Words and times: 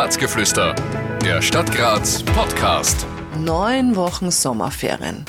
Grazgeflüster, 0.00 0.74
der 1.22 1.42
Stadt 1.42 1.70
Graz 1.76 2.22
Podcast. 2.22 3.06
Neun 3.38 3.96
Wochen 3.96 4.30
Sommerferien. 4.30 5.26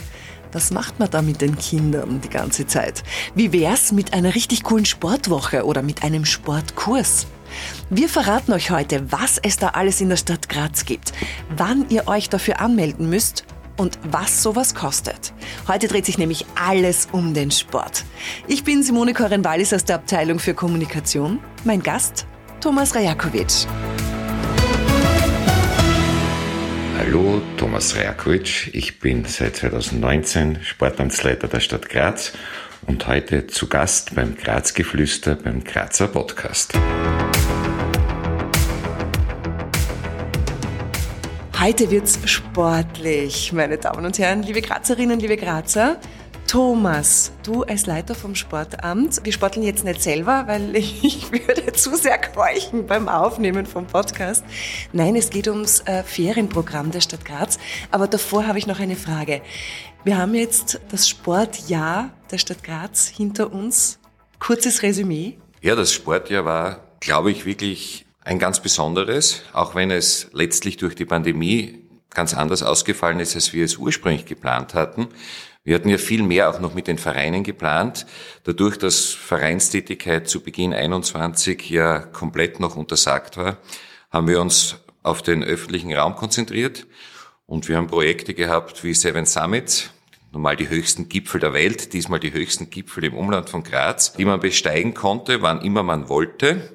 Was 0.53 0.71
macht 0.71 0.97
man 0.97 1.09
da 1.09 1.21
mit 1.21 1.41
den 1.41 1.57
Kindern 1.57 2.21
die 2.21 2.29
ganze 2.29 2.65
Zeit? 2.65 3.03
Wie 3.35 3.51
wär's 3.51 3.91
mit 3.91 4.13
einer 4.13 4.33
richtig 4.33 4.63
coolen 4.63 4.85
Sportwoche 4.85 5.65
oder 5.65 5.81
mit 5.81 6.05
einem 6.05 6.23
Sportkurs? 6.23 7.27
Wir 7.89 8.07
verraten 8.07 8.53
euch 8.53 8.71
heute, 8.71 9.11
was 9.11 9.39
es 9.43 9.57
da 9.57 9.67
alles 9.67 9.99
in 9.99 10.07
der 10.07 10.15
Stadt 10.15 10.47
Graz 10.47 10.85
gibt, 10.85 11.11
wann 11.57 11.89
ihr 11.89 12.07
euch 12.07 12.29
dafür 12.29 12.61
anmelden 12.61 13.09
müsst 13.09 13.43
und 13.75 13.99
was 14.09 14.41
sowas 14.41 14.73
kostet. 14.73 15.33
Heute 15.67 15.89
dreht 15.89 16.05
sich 16.05 16.17
nämlich 16.17 16.45
alles 16.55 17.09
um 17.11 17.33
den 17.33 17.51
Sport. 17.51 18.05
Ich 18.47 18.63
bin 18.63 18.83
Simone 18.83 19.13
Koren-Wallis 19.13 19.73
aus 19.73 19.83
der 19.83 19.97
Abteilung 19.97 20.39
für 20.39 20.53
Kommunikation. 20.53 21.39
Mein 21.65 21.83
Gast 21.83 22.25
Thomas 22.61 22.95
Rajakovic. 22.95 23.67
Hallo, 27.11 27.41
Thomas 27.57 27.97
Rajakovic. 27.97 28.69
Ich 28.71 29.01
bin 29.01 29.25
seit 29.25 29.57
2019 29.57 30.63
Sportamtsleiter 30.63 31.49
der 31.49 31.59
Stadt 31.59 31.89
Graz 31.89 32.31
und 32.87 33.05
heute 33.05 33.47
zu 33.47 33.67
Gast 33.67 34.15
beim 34.15 34.37
Grazgeflüster 34.37 35.35
beim 35.35 35.61
Grazer 35.61 36.07
Podcast. 36.07 36.73
Heute 41.59 41.91
wird's 41.91 42.17
sportlich, 42.23 43.51
meine 43.51 43.77
Damen 43.77 44.05
und 44.05 44.17
Herren, 44.17 44.43
liebe 44.43 44.61
Grazerinnen, 44.61 45.19
liebe 45.19 45.35
Grazer. 45.35 45.99
Thomas, 46.51 47.31
du 47.43 47.63
als 47.63 47.85
Leiter 47.85 48.13
vom 48.13 48.35
Sportamt, 48.35 49.23
wir 49.23 49.31
sporteln 49.31 49.65
jetzt 49.65 49.85
nicht 49.85 50.01
selber, 50.01 50.43
weil 50.47 50.75
ich 50.75 51.31
würde 51.31 51.71
zu 51.71 51.95
sehr 51.95 52.17
keuchen 52.19 52.87
beim 52.87 53.07
Aufnehmen 53.07 53.65
vom 53.65 53.87
Podcast. 53.87 54.43
Nein, 54.91 55.15
es 55.15 55.29
geht 55.29 55.47
ums 55.47 55.79
äh, 55.85 56.03
Ferienprogramm 56.03 56.91
der 56.91 56.99
Stadt 56.99 57.23
Graz. 57.23 57.57
Aber 57.89 58.05
davor 58.05 58.47
habe 58.47 58.57
ich 58.57 58.67
noch 58.67 58.81
eine 58.81 58.97
Frage. 58.97 59.41
Wir 60.03 60.17
haben 60.17 60.35
jetzt 60.35 60.81
das 60.91 61.07
Sportjahr 61.07 62.11
der 62.29 62.37
Stadt 62.37 62.65
Graz 62.65 63.07
hinter 63.07 63.53
uns. 63.53 63.99
Kurzes 64.37 64.83
Resümee. 64.83 65.37
Ja, 65.61 65.75
das 65.75 65.93
Sportjahr 65.93 66.43
war, 66.43 66.81
glaube 66.99 67.31
ich, 67.31 67.45
wirklich 67.45 68.05
ein 68.25 68.39
ganz 68.39 68.59
besonderes, 68.59 69.43
auch 69.53 69.73
wenn 69.73 69.89
es 69.89 70.27
letztlich 70.33 70.75
durch 70.75 70.95
die 70.95 71.05
Pandemie 71.05 71.81
ganz 72.13 72.33
anders 72.33 72.61
ausgefallen 72.61 73.21
ist, 73.21 73.35
als 73.35 73.53
wir 73.53 73.63
es 73.63 73.77
ursprünglich 73.77 74.25
geplant 74.25 74.73
hatten. 74.73 75.07
Wir 75.63 75.75
hatten 75.75 75.89
ja 75.89 75.99
viel 75.99 76.23
mehr 76.23 76.49
auch 76.49 76.59
noch 76.59 76.73
mit 76.73 76.87
den 76.87 76.97
Vereinen 76.97 77.43
geplant. 77.43 78.07
Dadurch, 78.45 78.77
dass 78.77 79.09
Vereinstätigkeit 79.09 80.27
zu 80.27 80.41
Beginn 80.41 80.73
21 80.73 81.69
ja 81.69 81.99
komplett 81.99 82.59
noch 82.59 82.75
untersagt 82.75 83.37
war, 83.37 83.57
haben 84.09 84.27
wir 84.27 84.41
uns 84.41 84.77
auf 85.03 85.21
den 85.21 85.43
öffentlichen 85.43 85.93
Raum 85.93 86.15
konzentriert 86.15 86.87
und 87.45 87.67
wir 87.67 87.77
haben 87.77 87.87
Projekte 87.87 88.33
gehabt 88.33 88.83
wie 88.83 88.93
Seven 88.95 89.25
Summits, 89.25 89.91
normal 90.31 90.55
die 90.55 90.69
höchsten 90.69 91.09
Gipfel 91.09 91.39
der 91.39 91.53
Welt, 91.53 91.93
diesmal 91.93 92.19
die 92.19 92.33
höchsten 92.33 92.71
Gipfel 92.71 93.03
im 93.03 93.13
Umland 93.13 93.49
von 93.49 93.63
Graz, 93.63 94.13
die 94.13 94.25
man 94.25 94.39
besteigen 94.39 94.95
konnte, 94.95 95.43
wann 95.43 95.61
immer 95.61 95.83
man 95.83 96.09
wollte. 96.09 96.71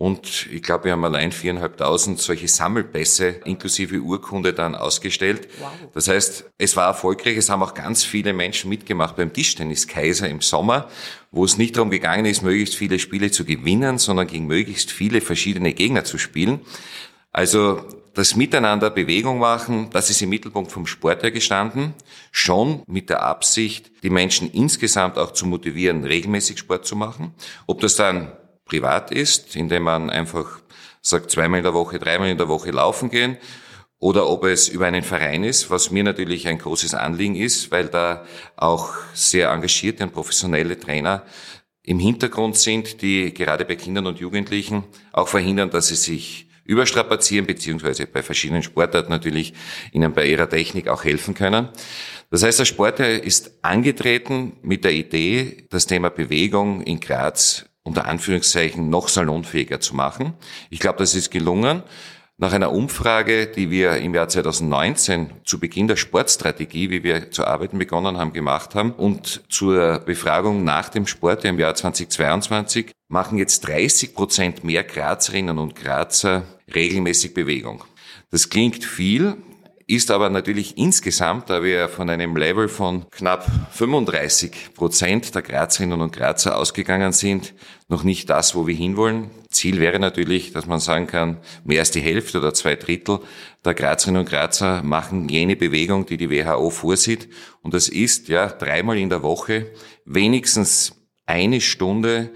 Und 0.00 0.46
ich 0.50 0.62
glaube, 0.62 0.84
wir 0.84 0.92
haben 0.92 1.04
allein 1.04 1.30
viereinhalbtausend 1.30 2.18
solche 2.20 2.48
Sammelpässe 2.48 3.42
inklusive 3.44 3.98
Urkunde 4.00 4.54
dann 4.54 4.74
ausgestellt. 4.74 5.46
Wow. 5.58 5.68
Das 5.92 6.08
heißt, 6.08 6.46
es 6.56 6.74
war 6.74 6.86
erfolgreich. 6.86 7.36
Es 7.36 7.50
haben 7.50 7.62
auch 7.62 7.74
ganz 7.74 8.02
viele 8.02 8.32
Menschen 8.32 8.70
mitgemacht 8.70 9.16
beim 9.16 9.30
Tischtennis 9.30 9.86
Kaiser 9.86 10.26
im 10.30 10.40
Sommer, 10.40 10.88
wo 11.30 11.44
es 11.44 11.58
nicht 11.58 11.76
darum 11.76 11.90
gegangen 11.90 12.24
ist, 12.24 12.40
möglichst 12.40 12.76
viele 12.76 12.98
Spiele 12.98 13.30
zu 13.30 13.44
gewinnen, 13.44 13.98
sondern 13.98 14.26
gegen 14.26 14.46
möglichst 14.46 14.90
viele 14.90 15.20
verschiedene 15.20 15.74
Gegner 15.74 16.02
zu 16.02 16.16
spielen. 16.16 16.60
Also 17.30 17.84
das 18.14 18.36
Miteinander 18.36 18.88
Bewegung 18.88 19.38
machen, 19.38 19.90
das 19.92 20.08
ist 20.08 20.22
im 20.22 20.30
Mittelpunkt 20.30 20.72
vom 20.72 20.86
Sport 20.86 21.22
her 21.24 21.30
gestanden, 21.30 21.92
schon 22.32 22.84
mit 22.86 23.10
der 23.10 23.22
Absicht, 23.22 23.92
die 24.02 24.08
Menschen 24.08 24.50
insgesamt 24.50 25.18
auch 25.18 25.32
zu 25.32 25.44
motivieren, 25.44 26.04
regelmäßig 26.04 26.58
Sport 26.58 26.86
zu 26.86 26.96
machen. 26.96 27.34
Ob 27.66 27.82
das 27.82 27.96
dann 27.96 28.32
privat 28.70 29.10
ist, 29.10 29.56
indem 29.56 29.82
man 29.82 30.10
einfach 30.10 30.60
sagt, 31.02 31.30
zweimal 31.30 31.58
in 31.58 31.64
der 31.64 31.74
Woche, 31.74 31.98
dreimal 31.98 32.28
in 32.28 32.38
der 32.38 32.48
Woche 32.48 32.70
laufen 32.70 33.10
gehen, 33.10 33.36
oder 33.98 34.28
ob 34.28 34.44
es 34.44 34.68
über 34.68 34.86
einen 34.86 35.02
Verein 35.02 35.44
ist, 35.44 35.70
was 35.70 35.90
mir 35.90 36.02
natürlich 36.02 36.48
ein 36.48 36.56
großes 36.56 36.94
Anliegen 36.94 37.34
ist, 37.34 37.70
weil 37.70 37.88
da 37.88 38.24
auch 38.56 38.94
sehr 39.12 39.50
engagierte 39.50 40.04
und 40.04 40.14
professionelle 40.14 40.78
Trainer 40.78 41.24
im 41.82 41.98
Hintergrund 41.98 42.56
sind, 42.56 43.02
die 43.02 43.34
gerade 43.34 43.64
bei 43.66 43.76
Kindern 43.76 44.06
und 44.06 44.18
Jugendlichen 44.18 44.84
auch 45.12 45.28
verhindern, 45.28 45.70
dass 45.70 45.88
sie 45.88 45.96
sich 45.96 46.48
überstrapazieren, 46.64 47.46
beziehungsweise 47.46 48.06
bei 48.06 48.22
verschiedenen 48.22 48.62
Sportarten 48.62 49.10
natürlich 49.10 49.52
ihnen 49.92 50.12
bei 50.12 50.26
ihrer 50.26 50.48
Technik 50.48 50.88
auch 50.88 51.04
helfen 51.04 51.34
können. 51.34 51.68
Das 52.30 52.42
heißt, 52.42 52.60
der 52.60 52.64
Sport 52.64 53.00
ist 53.00 53.58
angetreten 53.62 54.52
mit 54.62 54.84
der 54.84 54.92
Idee, 54.92 55.66
das 55.68 55.86
Thema 55.86 56.10
Bewegung 56.10 56.80
in 56.82 57.00
Graz 57.00 57.69
unter 57.82 58.06
Anführungszeichen 58.06 58.88
noch 58.90 59.08
salonfähiger 59.08 59.80
zu 59.80 59.96
machen. 59.96 60.34
Ich 60.68 60.80
glaube, 60.80 60.98
das 60.98 61.14
ist 61.14 61.30
gelungen. 61.30 61.82
Nach 62.36 62.54
einer 62.54 62.72
Umfrage, 62.72 63.48
die 63.48 63.70
wir 63.70 63.98
im 63.98 64.14
Jahr 64.14 64.28
2019 64.28 65.30
zu 65.44 65.60
Beginn 65.60 65.88
der 65.88 65.96
Sportstrategie, 65.96 66.88
wie 66.88 67.02
wir 67.02 67.30
zu 67.30 67.46
arbeiten 67.46 67.78
begonnen 67.78 68.16
haben, 68.16 68.32
gemacht 68.32 68.74
haben 68.74 68.92
und 68.92 69.42
zur 69.50 69.98
Befragung 69.98 70.64
nach 70.64 70.88
dem 70.88 71.06
Sport 71.06 71.44
im 71.44 71.58
Jahr 71.58 71.74
2022, 71.74 72.92
machen 73.08 73.36
jetzt 73.36 73.66
30 73.66 74.14
Prozent 74.14 74.64
mehr 74.64 74.84
Grazerinnen 74.84 75.58
und 75.58 75.76
Grazer 75.76 76.44
regelmäßig 76.74 77.34
Bewegung. 77.34 77.84
Das 78.30 78.48
klingt 78.48 78.84
viel, 78.86 79.36
ist 79.90 80.12
aber 80.12 80.30
natürlich 80.30 80.78
insgesamt, 80.78 81.50
da 81.50 81.64
wir 81.64 81.88
von 81.88 82.08
einem 82.08 82.36
Level 82.36 82.68
von 82.68 83.10
knapp 83.10 83.44
35 83.72 84.72
Prozent 84.72 85.34
der 85.34 85.42
Grazerinnen 85.42 86.00
und 86.00 86.14
Grazer 86.14 86.56
ausgegangen 86.56 87.12
sind, 87.12 87.54
noch 87.88 88.04
nicht 88.04 88.30
das, 88.30 88.54
wo 88.54 88.68
wir 88.68 88.74
hinwollen. 88.74 89.30
Ziel 89.48 89.80
wäre 89.80 89.98
natürlich, 89.98 90.52
dass 90.52 90.66
man 90.66 90.78
sagen 90.78 91.08
kann, 91.08 91.38
mehr 91.64 91.80
als 91.80 91.90
die 91.90 92.00
Hälfte 92.00 92.38
oder 92.38 92.54
zwei 92.54 92.76
Drittel 92.76 93.18
der 93.64 93.74
Grazerinnen 93.74 94.20
und 94.20 94.28
Grazer 94.28 94.84
machen 94.84 95.28
jene 95.28 95.56
Bewegung, 95.56 96.06
die 96.06 96.16
die 96.16 96.30
WHO 96.30 96.70
vorsieht. 96.70 97.28
Und 97.60 97.74
das 97.74 97.88
ist 97.88 98.28
ja 98.28 98.46
dreimal 98.46 98.96
in 98.96 99.08
der 99.08 99.24
Woche 99.24 99.72
wenigstens 100.04 100.94
eine 101.26 101.60
Stunde 101.60 102.30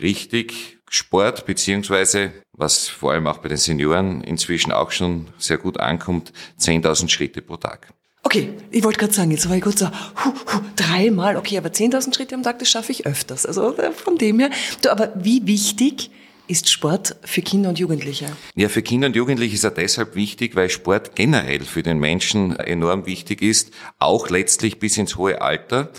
richtig 0.00 0.79
Sport, 0.92 1.46
beziehungsweise, 1.46 2.32
was 2.52 2.88
vor 2.88 3.12
allem 3.12 3.28
auch 3.28 3.38
bei 3.38 3.48
den 3.48 3.58
Senioren 3.58 4.22
inzwischen 4.22 4.72
auch 4.72 4.90
schon 4.90 5.28
sehr 5.38 5.56
gut 5.56 5.78
ankommt, 5.78 6.32
10.000 6.58 7.08
Schritte 7.08 7.42
pro 7.42 7.56
Tag. 7.56 7.94
Okay, 8.24 8.54
ich 8.72 8.82
wollte 8.82 8.98
gerade 8.98 9.12
sagen, 9.12 9.30
jetzt 9.30 9.48
war 9.48 9.56
ich 9.56 9.62
kurz 9.62 9.78
so, 9.78 9.86
hu, 9.86 10.32
hu, 10.52 10.60
dreimal, 10.74 11.36
okay, 11.36 11.58
aber 11.58 11.68
10.000 11.68 12.14
Schritte 12.14 12.34
am 12.34 12.42
Tag, 12.42 12.58
das 12.58 12.68
schaffe 12.68 12.90
ich 12.90 13.06
öfters. 13.06 13.46
Also 13.46 13.76
äh, 13.76 13.92
von 13.92 14.18
dem 14.18 14.40
her. 14.40 14.50
Du, 14.82 14.90
aber 14.90 15.12
wie 15.14 15.46
wichtig 15.46 16.10
ist 16.48 16.68
Sport 16.68 17.14
für 17.22 17.40
Kinder 17.40 17.68
und 17.68 17.78
Jugendliche? 17.78 18.26
Ja, 18.56 18.68
für 18.68 18.82
Kinder 18.82 19.06
und 19.06 19.14
Jugendliche 19.14 19.54
ist 19.54 19.62
er 19.62 19.70
deshalb 19.70 20.16
wichtig, 20.16 20.56
weil 20.56 20.70
Sport 20.70 21.14
generell 21.14 21.60
für 21.60 21.84
den 21.84 21.98
Menschen 21.98 22.56
enorm 22.56 23.06
wichtig 23.06 23.42
ist, 23.42 23.72
auch 24.00 24.28
letztlich 24.28 24.80
bis 24.80 24.98
ins 24.98 25.16
hohe 25.16 25.40
Alter. 25.40 25.90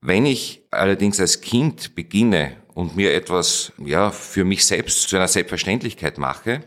Wenn 0.00 0.26
ich 0.26 0.62
allerdings 0.70 1.18
als 1.18 1.40
Kind 1.40 1.96
beginne 1.96 2.56
und 2.78 2.94
mir 2.94 3.12
etwas, 3.12 3.72
ja, 3.84 4.12
für 4.12 4.44
mich 4.44 4.64
selbst 4.64 5.08
zu 5.08 5.16
einer 5.16 5.26
Selbstverständlichkeit 5.26 6.16
mache, 6.16 6.60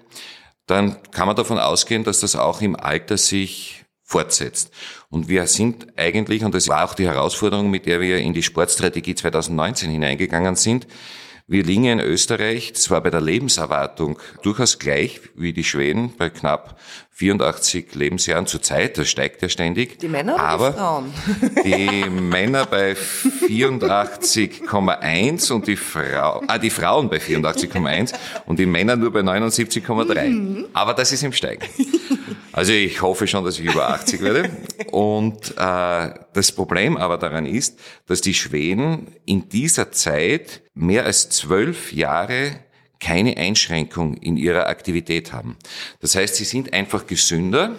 dann 0.68 1.02
kann 1.12 1.26
man 1.26 1.38
davon 1.38 1.58
ausgehen, 1.58 2.04
dass 2.04 2.20
das 2.20 2.36
auch 2.36 2.60
im 2.60 2.76
Alter 2.76 3.18
sich 3.18 3.86
fortsetzt. 4.04 4.72
Und 5.10 5.30
wir 5.30 5.48
sind 5.48 5.98
eigentlich, 5.98 6.44
und 6.44 6.54
das 6.54 6.68
war 6.68 6.84
auch 6.84 6.96
die 6.96 7.08
Herausforderung, 7.08 7.70
mit 7.72 7.86
der 7.86 8.02
wir 8.02 8.18
in 8.18 8.34
die 8.34 8.44
Sportstrategie 8.44 9.16
2019 9.16 9.90
hineingegangen 9.90 10.58
sind, 10.58 10.86
wir 11.52 11.64
liegen 11.64 11.84
in 11.84 12.00
Österreich 12.00 12.76
zwar 12.76 13.02
bei 13.02 13.10
der 13.10 13.20
Lebenserwartung 13.20 14.18
durchaus 14.42 14.80
gleich 14.80 15.20
wie 15.36 15.52
die 15.52 15.66
Schweden 15.66 16.14
bei 16.18 16.30
knapp 16.30 16.80
84 17.12 17.94
Lebensjahren 17.94 18.48
zur 18.48 18.62
Zeit, 18.62 18.98
das 18.98 19.10
steigt 19.10 19.42
ja 19.42 19.50
ständig. 19.50 20.00
Die 20.00 20.08
Männer 20.08 20.40
aber 20.40 20.72
die 20.72 20.78
Frauen? 20.78 21.14
Die 21.66 22.06
Männer 22.10 22.66
bei 22.66 22.94
84,1 22.94 25.52
und 25.52 25.68
die, 25.68 25.76
Frau, 25.76 26.42
ah, 26.48 26.58
die 26.58 26.70
Frauen 26.70 27.10
bei 27.10 27.18
84,1 27.18 28.14
und 28.46 28.58
die 28.58 28.66
Männer 28.66 28.96
nur 28.96 29.12
bei 29.12 29.20
79,3. 29.20 30.30
Mhm. 30.30 30.68
Aber 30.72 30.94
das 30.94 31.12
ist 31.12 31.24
im 31.24 31.34
Steigen. 31.34 31.66
Also 32.54 32.72
ich 32.74 33.02
hoffe 33.02 33.28
schon, 33.28 33.46
dass 33.46 33.58
ich 33.60 33.66
über 33.66 33.90
80 33.90 34.22
werde. 34.22 34.50
Und 34.92 35.52
äh, 35.58 36.14
das 36.34 36.52
Problem 36.52 36.98
aber 36.98 37.18
daran 37.18 37.46
ist, 37.46 37.80
dass 38.08 38.22
die 38.22 38.34
Schweden 38.34 39.08
in 39.26 39.50
dieser 39.50 39.92
Zeit 39.92 40.62
mehr 40.74 41.06
als 41.06 41.30
zwölf 41.30 41.94
Jahre 41.94 42.60
keine 43.00 43.36
Einschränkung 43.38 44.16
in 44.16 44.38
ihrer 44.38 44.68
Aktivität 44.68 45.34
haben. 45.34 45.58
Das 46.00 46.16
heißt, 46.16 46.36
sie 46.36 46.46
sind 46.46 46.72
einfach 46.74 47.08
gesünder. 47.08 47.76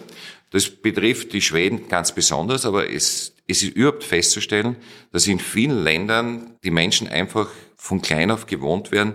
Das 0.50 0.68
betrifft 0.68 1.32
die 1.32 1.40
Schweden 1.40 1.88
ganz 1.88 2.12
besonders, 2.12 2.66
aber 2.66 2.90
es, 2.90 3.34
es 3.46 3.62
ist 3.62 3.74
überhaupt 3.74 4.04
festzustellen, 4.04 4.76
dass 5.12 5.26
in 5.26 5.38
vielen 5.38 5.82
Ländern 5.82 6.58
die 6.64 6.70
Menschen 6.70 7.08
einfach 7.08 7.48
von 7.76 8.02
klein 8.02 8.30
auf 8.30 8.46
gewohnt 8.46 8.92
werden, 8.92 9.14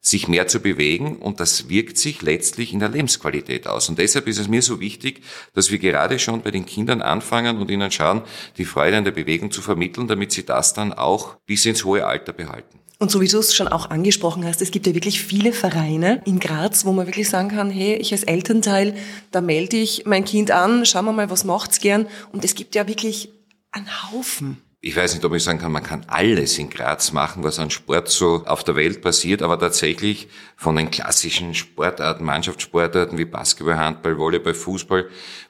sich 0.00 0.28
mehr 0.28 0.46
zu 0.46 0.60
bewegen 0.60 1.16
und 1.16 1.40
das 1.40 1.68
wirkt 1.68 1.98
sich 1.98 2.22
letztlich 2.22 2.72
in 2.72 2.78
der 2.78 2.88
Lebensqualität 2.88 3.66
aus. 3.66 3.88
Und 3.88 3.98
deshalb 3.98 4.28
ist 4.28 4.38
es 4.38 4.48
mir 4.48 4.62
so 4.62 4.78
wichtig, 4.80 5.22
dass 5.54 5.70
wir 5.70 5.78
gerade 5.78 6.18
schon 6.18 6.42
bei 6.42 6.50
den 6.52 6.64
Kindern 6.64 7.02
anfangen 7.02 7.58
und 7.58 7.70
ihnen 7.70 7.90
schauen, 7.90 8.22
die 8.56 8.64
Freude 8.64 8.98
an 8.98 9.04
der 9.04 9.10
Bewegung 9.10 9.50
zu 9.50 9.62
vermitteln, 9.62 10.06
damit 10.06 10.30
sie 10.32 10.46
das 10.46 10.74
dann 10.74 10.92
auch 10.92 11.36
bis 11.46 11.66
ins 11.66 11.84
hohe 11.84 12.06
Alter 12.06 12.32
behalten. 12.32 12.78
Und 12.98 13.10
so 13.10 13.20
wie 13.20 13.28
du 13.28 13.38
es 13.38 13.54
schon 13.54 13.68
auch 13.68 13.90
angesprochen 13.90 14.46
hast, 14.46 14.62
es 14.62 14.70
gibt 14.70 14.86
ja 14.86 14.94
wirklich 14.94 15.20
viele 15.20 15.52
Vereine 15.52 16.22
in 16.24 16.40
Graz, 16.40 16.86
wo 16.86 16.92
man 16.92 17.06
wirklich 17.06 17.28
sagen 17.28 17.48
kann, 17.48 17.68
hey, 17.68 17.96
ich 17.96 18.12
als 18.12 18.22
Elternteil, 18.22 18.94
da 19.32 19.42
melde 19.42 19.76
ich 19.76 20.06
mein 20.06 20.24
Kind 20.24 20.50
an, 20.50 20.86
schauen 20.86 21.04
wir 21.04 21.12
mal, 21.12 21.28
was 21.28 21.44
macht's 21.44 21.80
gern. 21.80 22.06
Und 22.32 22.44
es 22.44 22.54
gibt 22.54 22.74
ja 22.74 22.88
wirklich 22.88 23.30
einen 23.70 24.10
Haufen 24.10 24.62
ich 24.80 24.94
weiß 24.94 25.14
nicht, 25.14 25.24
ob 25.24 25.34
ich 25.34 25.42
sagen 25.42 25.58
kann, 25.58 25.72
man 25.72 25.82
kann 25.82 26.04
alles 26.06 26.58
in 26.58 26.70
Graz 26.70 27.12
machen, 27.12 27.42
was 27.42 27.58
an 27.58 27.70
Sport 27.70 28.08
so 28.08 28.44
auf 28.46 28.62
der 28.62 28.76
Welt 28.76 29.02
passiert, 29.02 29.42
aber 29.42 29.58
tatsächlich 29.58 30.28
von 30.56 30.76
den 30.76 30.90
klassischen 30.90 31.54
Sportarten, 31.54 32.24
Mannschaftssportarten 32.24 33.18
wie 33.18 33.24
Basketball, 33.24 33.76
Handball, 33.76 34.18
Volleyball, 34.18 34.54
Fußball 34.54 35.08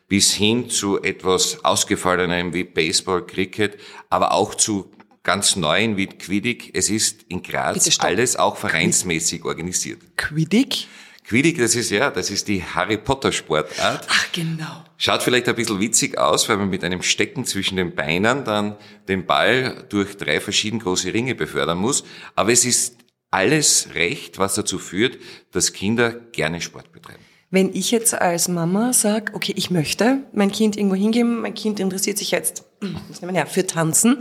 bis 0.09 0.33
hin 0.33 0.71
zu 0.71 1.03
etwas 1.03 1.65
ausgefallenem 1.65 2.55
wie 2.55 2.65
Baseball, 2.65 3.27
Cricket, 3.27 3.79
aber 4.09 4.33
auch 4.33 4.55
zu 4.55 4.91
ganz 5.23 5.57
neuen 5.57 5.97
wie 5.97 6.07
Quidditch. 6.07 6.71
Es 6.73 6.89
ist 6.89 7.25
in 7.29 7.43
Graz 7.43 7.99
alles 7.99 8.37
auch 8.37 8.57
vereinsmäßig 8.57 9.45
organisiert. 9.45 10.01
Quidditch? 10.17 10.87
Quidditch, 11.29 11.59
das 11.59 11.75
ist 11.75 11.91
ja, 11.91 12.11
das 12.13 12.31
ist 12.31 12.47
die 12.47 12.63
Harry 12.63 12.99
Potter 12.99 13.33
Sportart. 13.33 14.07
Ach, 14.09 14.33
genau. 14.33 14.85
Schaut 14.97 15.25
vielleicht 15.25 15.49
ein 15.49 15.57
bisschen 15.57 15.81
witzig 15.81 16.17
aus, 16.17 16.49
weil 16.49 16.57
man 16.57 16.71
mit 16.71 16.85
einem 16.85 17.03
Stecken 17.03 17.45
zwischen 17.45 17.77
den 17.77 17.97
Beinen 17.97 18.45
dann 18.45 18.77
den 19.09 19.27
Ball 19.27 19.85
durch 19.89 20.17
drei 20.17 20.41
verschieden 20.41 20.79
große 20.79 21.13
Ringe 21.13 21.35
befördern 21.35 21.79
muss. 21.79 22.05
Aber 22.37 22.53
es 22.53 22.65
ist 22.65 22.99
alles 23.33 23.89
recht, 23.95 24.39
was 24.39 24.55
dazu 24.55 24.79
führt, 24.79 25.19
dass 25.51 25.73
Kinder 25.73 26.13
gerne 26.13 26.61
Sport 26.61 26.93
betreiben. 26.93 27.23
Wenn 27.51 27.75
ich 27.75 27.91
jetzt 27.91 28.15
als 28.15 28.49
Mama 28.49 28.93
sage, 28.93 29.33
okay, 29.35 29.53
ich 29.57 29.71
möchte 29.71 30.19
mein 30.33 30.53
Kind 30.53 30.77
irgendwo 30.77 30.97
hingeben, 30.97 31.41
mein 31.41 31.55
Kind 31.55 31.81
interessiert 31.81 32.19
sich 32.19 32.31
jetzt, 32.31 32.65
was 33.09 33.21
nehmen 33.21 33.35
wir 33.35 33.41
her, 33.41 33.47
für 33.47 33.67
Tanzen, 33.67 34.19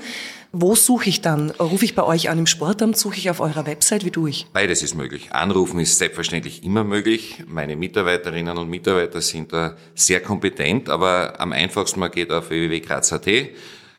wo 0.57 0.73
suche 0.73 1.09
ich 1.09 1.19
dann? 1.19 1.51
Rufe 1.51 1.83
ich 1.83 1.95
bei 1.95 2.03
euch 2.03 2.29
an 2.29 2.39
im 2.39 2.47
Sportamt? 2.47 2.97
Suche 2.97 3.17
ich 3.17 3.29
auf 3.29 3.41
eurer 3.41 3.65
Website? 3.65 4.05
Wie 4.05 4.11
tue 4.11 4.29
ich? 4.29 4.47
Beides 4.53 4.83
ist 4.83 4.95
möglich. 4.95 5.33
Anrufen 5.33 5.81
ist 5.81 5.97
selbstverständlich 5.97 6.63
immer 6.63 6.85
möglich. 6.85 7.43
Meine 7.45 7.75
Mitarbeiterinnen 7.75 8.57
und 8.57 8.69
Mitarbeiter 8.69 9.19
sind 9.19 9.51
da 9.51 9.75
sehr 9.95 10.21
kompetent, 10.21 10.89
aber 10.89 11.41
am 11.41 11.51
einfachsten 11.51 11.99
man 11.99 12.09
geht 12.09 12.31
auf 12.31 12.49
www.graz.at, 12.51 13.27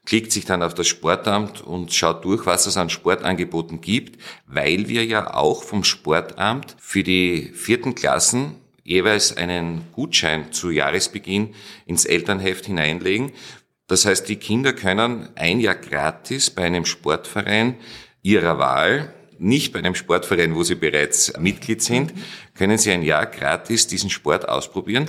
klickt 0.07 0.33
sich 0.33 0.47
dann 0.47 0.63
auf 0.63 0.73
das 0.73 0.87
Sportamt 0.87 1.61
und 1.61 1.93
schaut 1.93 2.25
durch, 2.25 2.47
was 2.47 2.65
es 2.65 2.79
an 2.79 2.89
Sportangeboten 2.89 3.83
gibt, 3.83 4.19
weil 4.47 4.89
wir 4.89 5.05
ja 5.05 5.35
auch 5.35 5.63
vom 5.63 5.85
Sportamt 5.85 6.75
für 6.79 7.03
die 7.03 7.51
vierten 7.53 7.95
Klassen 7.95 8.55
jeweils 8.83 9.37
einen 9.37 9.83
Gutschein 9.93 10.53
zu 10.53 10.71
Jahresbeginn 10.71 11.55
ins 11.85 12.07
Elternheft 12.07 12.65
hineinlegen, 12.65 13.33
das 13.89 14.05
heißt, 14.05 14.29
die 14.29 14.37
Kinder 14.37 14.73
können 14.73 15.29
ein 15.37 15.61
Jahr 15.61 15.77
gratis 15.77 16.51
bei 16.51 16.65
einem 16.65 16.85
Sportverein 16.85 17.77
ihrer 18.23 18.59
Wahl, 18.59 19.13
nicht 19.39 19.73
bei 19.73 19.79
einem 19.79 19.95
Sportverein, 19.95 20.55
wo 20.55 20.63
sie 20.63 20.75
bereits 20.75 21.33
Mitglied 21.39 21.83
sind, 21.83 22.15
können 22.55 22.79
sie 22.79 22.91
ein 22.91 23.03
Jahr 23.03 23.27
gratis 23.27 23.87
diesen 23.87 24.11
Sport 24.11 24.49
ausprobieren. 24.49 25.09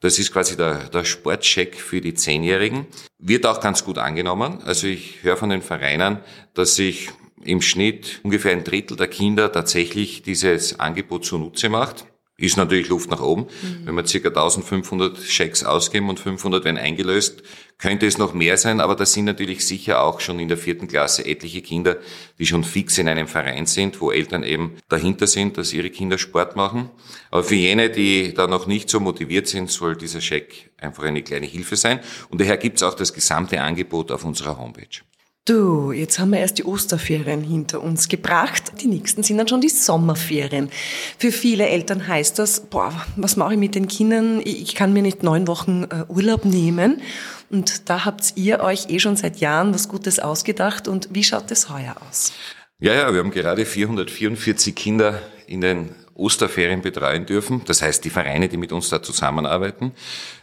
Das 0.00 0.18
ist 0.18 0.32
quasi 0.32 0.56
der, 0.56 0.88
der 0.88 1.04
Sportcheck 1.04 1.76
für 1.76 2.00
die 2.00 2.14
Zehnjährigen. 2.14 2.86
Wird 3.18 3.46
auch 3.46 3.60
ganz 3.60 3.84
gut 3.84 3.98
angenommen. 3.98 4.60
Also 4.64 4.86
ich 4.86 5.22
höre 5.22 5.36
von 5.36 5.50
den 5.50 5.62
Vereinen, 5.62 6.20
dass 6.54 6.74
sich 6.74 7.10
im 7.42 7.62
Schnitt 7.62 8.20
ungefähr 8.22 8.52
ein 8.52 8.64
Drittel 8.64 8.96
der 8.96 9.08
Kinder 9.08 9.52
tatsächlich 9.52 10.22
dieses 10.22 10.80
Angebot 10.80 11.24
zunutze 11.24 11.68
macht. 11.68 12.06
Ist 12.40 12.56
natürlich 12.56 12.88
Luft 12.88 13.10
nach 13.10 13.20
oben. 13.20 13.42
Mhm. 13.42 13.86
Wenn 13.86 13.94
wir 13.96 14.02
ca. 14.02 14.28
1500 14.28 15.18
Schecks 15.18 15.62
ausgeben 15.62 16.08
und 16.08 16.18
500 16.18 16.64
werden 16.64 16.78
eingelöst, 16.78 17.42
könnte 17.76 18.06
es 18.06 18.16
noch 18.16 18.32
mehr 18.32 18.56
sein, 18.56 18.80
aber 18.80 18.96
das 18.96 19.12
sind 19.12 19.26
natürlich 19.26 19.66
sicher 19.66 20.02
auch 20.02 20.20
schon 20.20 20.40
in 20.40 20.48
der 20.48 20.56
vierten 20.56 20.88
Klasse 20.88 21.26
etliche 21.26 21.60
Kinder, 21.60 21.98
die 22.38 22.46
schon 22.46 22.64
fix 22.64 22.96
in 22.96 23.08
einem 23.08 23.28
Verein 23.28 23.66
sind, 23.66 24.00
wo 24.00 24.10
Eltern 24.10 24.42
eben 24.42 24.76
dahinter 24.88 25.26
sind, 25.26 25.58
dass 25.58 25.72
ihre 25.74 25.90
Kinder 25.90 26.16
Sport 26.16 26.56
machen. 26.56 26.88
Aber 27.30 27.44
für 27.44 27.56
jene, 27.56 27.90
die 27.90 28.32
da 28.32 28.46
noch 28.46 28.66
nicht 28.66 28.88
so 28.88 29.00
motiviert 29.00 29.46
sind, 29.46 29.70
soll 29.70 29.96
dieser 29.96 30.22
Scheck 30.22 30.70
einfach 30.78 31.02
eine 31.02 31.22
kleine 31.22 31.46
Hilfe 31.46 31.76
sein. 31.76 32.00
Und 32.30 32.40
daher 32.40 32.56
gibt 32.56 32.78
es 32.78 32.82
auch 32.82 32.94
das 32.94 33.12
gesamte 33.12 33.60
Angebot 33.60 34.10
auf 34.10 34.24
unserer 34.24 34.58
Homepage. 34.58 35.00
Du, 35.46 35.90
jetzt 35.90 36.18
haben 36.18 36.30
wir 36.30 36.38
erst 36.38 36.58
die 36.58 36.64
Osterferien 36.64 37.42
hinter 37.42 37.82
uns 37.82 38.08
gebracht. 38.08 38.72
Die 38.82 38.86
nächsten 38.86 39.22
sind 39.22 39.38
dann 39.38 39.48
schon 39.48 39.62
die 39.62 39.70
Sommerferien. 39.70 40.70
Für 41.18 41.32
viele 41.32 41.66
Eltern 41.66 42.06
heißt 42.06 42.38
das, 42.38 42.60
boah, 42.60 42.92
was 43.16 43.36
mache 43.36 43.54
ich 43.54 43.58
mit 43.58 43.74
den 43.74 43.88
Kindern? 43.88 44.42
Ich 44.44 44.74
kann 44.74 44.92
mir 44.92 45.02
nicht 45.02 45.22
neun 45.22 45.48
Wochen 45.48 45.84
äh, 45.84 46.04
Urlaub 46.08 46.44
nehmen. 46.44 47.00
Und 47.48 47.88
da 47.88 48.04
habt 48.04 48.34
ihr 48.36 48.60
euch 48.60 48.90
eh 48.90 49.00
schon 49.00 49.16
seit 49.16 49.38
Jahren 49.38 49.72
was 49.72 49.88
Gutes 49.88 50.20
ausgedacht. 50.20 50.88
Und 50.88 51.08
wie 51.12 51.24
schaut 51.24 51.50
es 51.50 51.70
heuer 51.70 51.96
aus? 52.06 52.32
Ja, 52.78 52.92
ja, 52.92 53.12
wir 53.12 53.20
haben 53.20 53.30
gerade 53.30 53.64
444 53.64 54.74
Kinder 54.74 55.22
in 55.46 55.62
den 55.62 55.94
Osterferien 56.14 56.82
betreuen 56.82 57.24
dürfen. 57.24 57.62
Das 57.64 57.80
heißt, 57.80 58.04
die 58.04 58.10
Vereine, 58.10 58.48
die 58.48 58.58
mit 58.58 58.72
uns 58.72 58.90
da 58.90 59.02
zusammenarbeiten. 59.02 59.92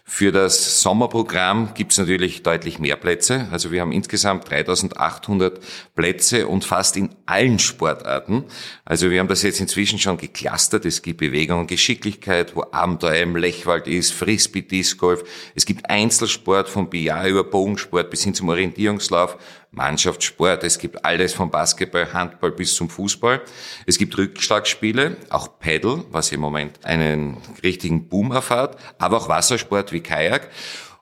Für 0.10 0.32
das 0.32 0.82
Sommerprogramm 0.82 1.74
gibt 1.74 1.92
es 1.92 1.98
natürlich 1.98 2.42
deutlich 2.42 2.80
mehr 2.80 2.96
Plätze. 2.96 3.50
Also 3.52 3.74
wir 3.74 3.82
haben 3.82 3.92
insgesamt 3.92 4.50
3800 4.50 5.60
Plätze 5.96 6.48
und 6.48 6.64
fast 6.64 6.96
in 6.96 7.10
allen 7.26 7.60
Sportarten. 7.60 8.46
Also 8.86 9.12
wir 9.12 9.20
haben 9.20 9.28
das 9.28 9.44
jetzt 9.44 9.60
inzwischen 9.60 10.00
schon 10.00 10.16
geclustert. 10.16 10.86
Es 10.86 11.02
gibt 11.02 11.20
Bewegung 11.20 11.60
und 11.60 11.68
Geschicklichkeit, 11.68 12.56
wo 12.56 12.64
Abenteuer 12.72 13.22
im 13.22 13.36
Lechwald 13.36 13.86
ist, 13.88 14.14
Frisbee, 14.14 14.62
Disc 14.62 14.98
Golf. 14.98 15.26
Es 15.56 15.66
gibt 15.66 15.90
Einzelsport 15.90 16.70
von 16.70 16.90
Billard 16.90 17.28
über 17.28 17.44
Bogensport 17.44 18.10
bis 18.10 18.24
hin 18.24 18.34
zum 18.34 18.48
Orientierungslauf, 18.48 19.38
Mannschaftssport. 19.72 20.64
Es 20.64 20.80
gibt 20.80 21.06
alles 21.06 21.34
vom 21.34 21.52
Basketball, 21.52 22.12
Handball 22.14 22.52
bis 22.52 22.76
zum 22.76 22.90
Fußball. 22.90 23.42
Es 23.86 23.98
gibt 23.98 24.18
Rückschlagspiele, 24.18 25.18
auch 25.30 25.60
Paddle, 25.60 26.06
was 26.12 26.32
im 26.32 26.40
Moment 26.40 26.84
einen 26.86 27.38
richtigen 27.64 28.08
Boom 28.08 28.32
erfahrt, 28.32 28.78
aber 28.98 29.18
auch 29.18 29.30
Wassersport 29.30 29.92
wie 29.92 29.97
Kajak. 30.02 30.50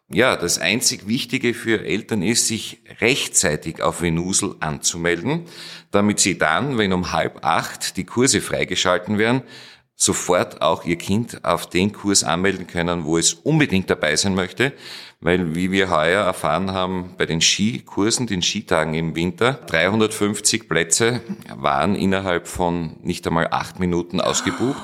Ja, 0.08 0.36
das 0.36 0.60
einzig 0.60 1.08
Wichtige 1.08 1.56
für 1.56 1.84
Eltern 1.84 2.22
ist, 2.22 2.48
sich 2.48 2.82
rechtzeitig 3.02 3.82
auf 3.82 4.02
Venusel 4.04 4.56
anzumelden, 4.60 5.46
damit 5.90 6.20
sie 6.20 6.38
dann, 6.38 6.78
wenn 6.78 6.94
um 6.94 7.12
halb 7.12 7.44
acht 7.44 7.98
die 7.98 8.04
Kurse 8.04 8.40
freigeschalten 8.40 9.18
werden, 9.18 9.42
sofort 9.96 10.62
auch 10.62 10.86
ihr 10.86 10.98
Kind 10.98 11.44
auf 11.44 11.70
den 11.70 11.94
Kurs 11.94 12.24
anmelden 12.24 12.68
können, 12.68 13.06
wo 13.06 13.18
es 13.18 13.34
unbedingt 13.34 13.90
dabei 13.90 14.16
sein 14.16 14.36
möchte, 14.36 14.74
weil 15.22 15.56
wie 15.56 15.72
wir 15.72 15.90
heuer 15.90 16.24
erfahren 16.24 16.72
haben, 16.72 17.16
bei 17.18 17.26
den 17.26 17.42
Skikursen, 17.42 18.28
den 18.28 18.42
Skitagen 18.42 18.94
im 18.94 19.16
Winter, 19.16 19.54
350 19.54 20.68
Plätze 20.68 21.22
waren 21.56 21.96
innerhalb 21.96 22.48
von 22.48 22.98
nicht 23.02 23.26
einmal 23.26 23.48
acht 23.52 23.80
Minuten 23.80 24.20
ausgebucht. 24.20 24.82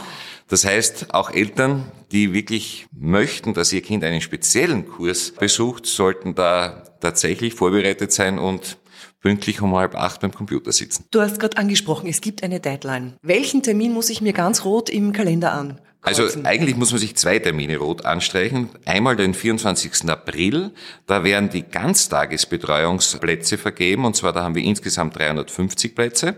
Das 0.51 0.65
heißt, 0.65 1.13
auch 1.13 1.31
Eltern, 1.31 1.89
die 2.11 2.33
wirklich 2.33 2.85
möchten, 2.91 3.53
dass 3.53 3.71
ihr 3.71 3.81
Kind 3.81 4.03
einen 4.03 4.19
speziellen 4.19 4.85
Kurs 4.85 5.31
besucht, 5.31 5.85
sollten 5.85 6.35
da 6.35 6.83
tatsächlich 6.99 7.53
vorbereitet 7.53 8.11
sein 8.11 8.37
und 8.37 8.77
pünktlich 9.21 9.61
um 9.61 9.73
halb 9.77 9.95
acht 9.95 10.19
beim 10.19 10.33
Computer 10.33 10.73
sitzen. 10.73 11.05
Du 11.09 11.21
hast 11.21 11.39
gerade 11.39 11.55
angesprochen, 11.55 12.09
es 12.09 12.19
gibt 12.19 12.43
eine 12.43 12.59
Deadline. 12.59 13.15
Welchen 13.21 13.63
Termin 13.63 13.93
muss 13.93 14.09
ich 14.09 14.19
mir 14.19 14.33
ganz 14.33 14.65
rot 14.65 14.89
im 14.89 15.13
Kalender 15.13 15.53
an? 15.53 15.79
Also 16.01 16.27
eigentlich 16.43 16.75
muss 16.75 16.91
man 16.91 16.99
sich 16.99 17.15
zwei 17.15 17.39
Termine 17.39 17.77
rot 17.77 18.03
anstreichen. 18.03 18.71
Einmal 18.85 19.15
den 19.15 19.33
24. 19.33 20.09
April, 20.09 20.73
da 21.05 21.23
werden 21.23 21.49
die 21.49 21.63
Ganztagesbetreuungsplätze 21.63 23.57
vergeben 23.57 24.03
und 24.03 24.17
zwar 24.17 24.33
da 24.33 24.43
haben 24.43 24.55
wir 24.55 24.63
insgesamt 24.63 25.15
350 25.17 25.95
Plätze. 25.95 26.35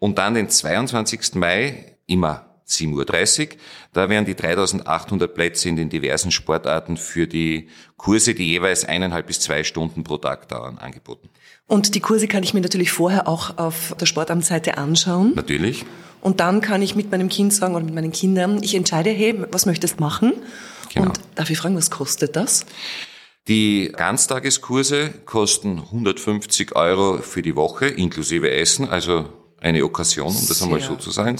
Und 0.00 0.18
dann 0.18 0.34
den 0.34 0.48
22. 0.48 1.36
Mai, 1.36 1.96
immer 2.08 2.45
7.30 2.68 3.40
Uhr. 3.40 3.56
Da 3.92 4.08
werden 4.08 4.24
die 4.24 4.34
3800 4.34 5.32
Plätze 5.34 5.68
in 5.68 5.76
den 5.76 5.88
diversen 5.88 6.30
Sportarten 6.30 6.96
für 6.96 7.26
die 7.26 7.68
Kurse, 7.96 8.34
die 8.34 8.46
jeweils 8.46 8.84
eineinhalb 8.84 9.26
bis 9.26 9.40
zwei 9.40 9.64
Stunden 9.64 10.04
pro 10.04 10.18
Tag 10.18 10.48
dauern, 10.48 10.78
angeboten. 10.78 11.28
Und 11.66 11.94
die 11.94 12.00
Kurse 12.00 12.28
kann 12.28 12.42
ich 12.42 12.54
mir 12.54 12.60
natürlich 12.60 12.92
vorher 12.92 13.28
auch 13.28 13.58
auf 13.58 13.94
der 14.00 14.06
Sportamtsseite 14.06 14.78
anschauen. 14.78 15.32
Natürlich. 15.34 15.84
Und 16.20 16.40
dann 16.40 16.60
kann 16.60 16.82
ich 16.82 16.96
mit 16.96 17.10
meinem 17.10 17.28
Kind 17.28 17.52
sagen 17.52 17.74
oder 17.74 17.84
mit 17.84 17.94
meinen 17.94 18.12
Kindern, 18.12 18.62
ich 18.62 18.74
entscheide, 18.74 19.10
hey, 19.10 19.34
was 19.52 19.66
möchtest 19.66 19.98
du 19.98 20.02
machen? 20.02 20.32
Genau. 20.92 21.06
Und 21.06 21.20
darf 21.34 21.50
ich 21.50 21.58
fragen, 21.58 21.76
was 21.76 21.90
kostet 21.90 22.36
das? 22.36 22.66
Die 23.48 23.92
Ganztageskurse 23.96 25.10
kosten 25.24 25.78
150 25.78 26.74
Euro 26.74 27.18
für 27.18 27.42
die 27.42 27.54
Woche 27.54 27.86
inklusive 27.86 28.50
Essen, 28.50 28.88
also 28.88 29.26
eine 29.66 29.84
Okkasion, 29.84 30.28
um 30.28 30.48
das 30.48 30.62
einmal 30.62 30.80
so 30.80 30.96
zu 30.96 31.10
sagen. 31.10 31.36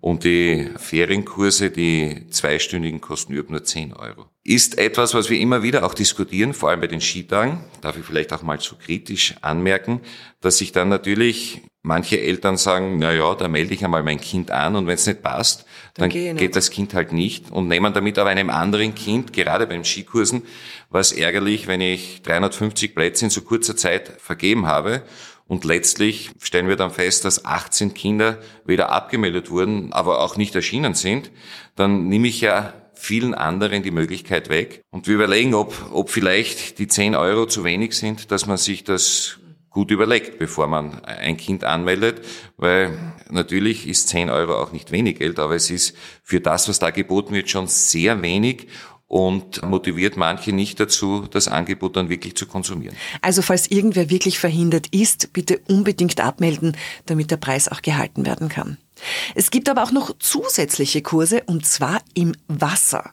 Und 0.00 0.24
die 0.24 0.70
Ferienkurse, 0.76 1.70
die 1.70 2.26
zweistündigen, 2.30 3.00
kosten 3.00 3.32
über 3.32 3.50
nur 3.50 3.64
10 3.64 3.94
Euro. 3.94 4.26
Ist 4.42 4.76
etwas, 4.78 5.14
was 5.14 5.30
wir 5.30 5.38
immer 5.38 5.62
wieder 5.62 5.84
auch 5.86 5.94
diskutieren, 5.94 6.52
vor 6.52 6.70
allem 6.70 6.80
bei 6.80 6.86
den 6.86 7.00
Skitagen. 7.00 7.64
Darf 7.80 7.96
ich 7.96 8.04
vielleicht 8.04 8.32
auch 8.32 8.42
mal 8.42 8.60
so 8.60 8.76
kritisch 8.76 9.34
anmerken, 9.40 10.00
dass 10.40 10.58
sich 10.58 10.72
dann 10.72 10.90
natürlich 10.90 11.62
manche 11.82 12.20
Eltern 12.20 12.56
sagen, 12.56 12.98
na 12.98 13.12
ja, 13.12 13.34
da 13.34 13.48
melde 13.48 13.74
ich 13.74 13.84
einmal 13.84 14.02
mein 14.02 14.20
Kind 14.20 14.50
an 14.50 14.74
und 14.74 14.86
wenn 14.86 14.94
es 14.94 15.06
nicht 15.06 15.22
passt, 15.22 15.66
dann, 15.94 16.08
dann 16.10 16.36
geht 16.36 16.56
das 16.56 16.70
Kind 16.70 16.94
halt 16.94 17.12
nicht 17.12 17.50
und 17.50 17.68
nehmen 17.68 17.92
damit 17.92 18.18
aber 18.18 18.30
einem 18.30 18.48
anderen 18.48 18.94
Kind, 18.94 19.34
gerade 19.34 19.66
beim 19.66 19.84
Skikursen, 19.84 20.42
was 20.88 21.12
ärgerlich, 21.12 21.66
wenn 21.66 21.82
ich 21.82 22.22
350 22.22 22.94
Plätze 22.94 23.26
in 23.26 23.30
so 23.30 23.42
kurzer 23.42 23.76
Zeit 23.76 24.12
vergeben 24.18 24.66
habe 24.66 25.02
und 25.46 25.64
letztlich 25.64 26.30
stellen 26.40 26.68
wir 26.68 26.76
dann 26.76 26.90
fest, 26.90 27.24
dass 27.24 27.44
18 27.44 27.94
Kinder 27.94 28.38
weder 28.64 28.90
abgemeldet 28.90 29.50
wurden, 29.50 29.92
aber 29.92 30.20
auch 30.20 30.36
nicht 30.36 30.54
erschienen 30.54 30.94
sind. 30.94 31.30
Dann 31.76 32.08
nehme 32.08 32.28
ich 32.28 32.40
ja 32.40 32.72
vielen 32.94 33.34
anderen 33.34 33.82
die 33.82 33.90
Möglichkeit 33.90 34.48
weg. 34.48 34.82
Und 34.90 35.06
wir 35.06 35.16
überlegen, 35.16 35.54
ob, 35.54 35.74
ob 35.92 36.10
vielleicht 36.10 36.78
die 36.78 36.88
10 36.88 37.14
Euro 37.14 37.46
zu 37.46 37.64
wenig 37.64 37.94
sind, 37.94 38.30
dass 38.30 38.46
man 38.46 38.56
sich 38.56 38.84
das 38.84 39.38
gut 39.68 39.90
überlegt, 39.90 40.38
bevor 40.38 40.68
man 40.68 41.04
ein 41.04 41.36
Kind 41.36 41.64
anmeldet, 41.64 42.24
weil 42.56 42.96
natürlich 43.28 43.88
ist 43.88 44.08
10 44.08 44.30
Euro 44.30 44.54
auch 44.54 44.72
nicht 44.72 44.92
wenig 44.92 45.18
Geld, 45.18 45.38
aber 45.40 45.56
es 45.56 45.68
ist 45.68 45.96
für 46.22 46.40
das, 46.40 46.68
was 46.68 46.78
da 46.78 46.90
geboten 46.90 47.34
wird, 47.34 47.50
schon 47.50 47.66
sehr 47.66 48.22
wenig 48.22 48.68
und 49.06 49.62
motiviert 49.62 50.16
manche 50.16 50.52
nicht 50.52 50.80
dazu, 50.80 51.26
das 51.30 51.48
Angebot 51.48 51.96
dann 51.96 52.08
wirklich 52.08 52.36
zu 52.36 52.46
konsumieren. 52.46 52.96
Also 53.20 53.42
falls 53.42 53.70
irgendwer 53.70 54.10
wirklich 54.10 54.38
verhindert 54.38 54.88
ist, 54.88 55.32
bitte 55.32 55.60
unbedingt 55.68 56.20
abmelden, 56.20 56.76
damit 57.06 57.30
der 57.30 57.36
Preis 57.36 57.68
auch 57.68 57.82
gehalten 57.82 58.26
werden 58.26 58.48
kann. 58.48 58.78
Es 59.34 59.50
gibt 59.50 59.68
aber 59.68 59.82
auch 59.82 59.92
noch 59.92 60.16
zusätzliche 60.18 61.02
Kurse 61.02 61.42
und 61.46 61.66
zwar 61.66 62.00
im 62.14 62.34
Wasser. 62.48 63.12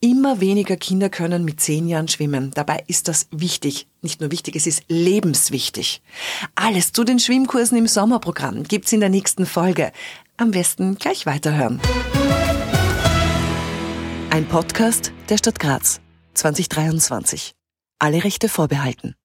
Immer 0.00 0.40
weniger 0.40 0.76
Kinder 0.76 1.10
können 1.10 1.44
mit 1.44 1.60
zehn 1.60 1.86
Jahren 1.86 2.08
schwimmen. 2.08 2.52
Dabei 2.54 2.84
ist 2.86 3.06
das 3.06 3.28
wichtig. 3.30 3.86
Nicht 4.00 4.20
nur 4.20 4.30
wichtig, 4.30 4.56
es 4.56 4.66
ist 4.66 4.82
lebenswichtig. 4.88 6.00
Alles 6.54 6.92
zu 6.92 7.04
den 7.04 7.18
Schwimmkursen 7.18 7.76
im 7.76 7.86
Sommerprogramm 7.86 8.64
gibt's 8.64 8.92
in 8.92 9.00
der 9.00 9.10
nächsten 9.10 9.44
Folge. 9.44 9.92
Am 10.38 10.52
besten 10.52 10.94
gleich 10.96 11.26
weiterhören. 11.26 11.80
Ein 14.32 14.46
Podcast 14.46 15.12
der 15.28 15.38
Stadt 15.38 15.58
Graz 15.58 16.00
2023. 16.34 17.52
Alle 17.98 18.22
Rechte 18.22 18.48
vorbehalten. 18.48 19.16